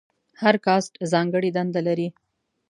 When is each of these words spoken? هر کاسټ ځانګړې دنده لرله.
هر 0.41 0.55
کاسټ 0.65 0.93
ځانګړې 1.11 1.49
دنده 1.57 1.81
لرله. 1.87 2.09